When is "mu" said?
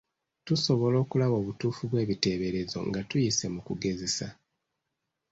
3.53-3.61